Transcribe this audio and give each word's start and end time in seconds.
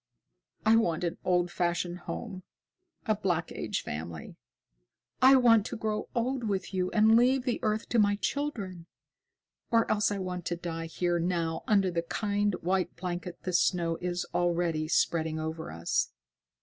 I 0.65 0.77
want 0.77 1.03
an 1.03 1.19
old 1.23 1.51
fashioned 1.51 1.99
home, 2.09 2.41
a 3.05 3.13
Black 3.15 3.51
Age 3.51 3.83
family. 3.83 4.35
I 5.21 5.35
want 5.35 5.63
to 5.67 5.77
grow 5.77 6.09
old 6.15 6.45
with 6.45 6.73
you 6.73 6.89
and 6.89 7.15
leave 7.15 7.43
the 7.43 7.59
earth 7.61 7.87
to 7.89 7.99
my 7.99 8.15
children. 8.15 8.87
Or 9.69 9.85
else 9.91 10.11
I 10.11 10.17
want 10.17 10.45
to 10.45 10.55
die 10.55 10.87
here 10.87 11.19
now 11.19 11.63
under 11.67 11.91
the 11.91 12.01
kind, 12.01 12.55
white 12.61 12.95
blanket 12.95 13.43
the 13.43 13.53
snow 13.53 13.97
is 14.01 14.25
already 14.33 14.87
spreading 14.87 15.39
over 15.39 15.71
us." 15.71 16.11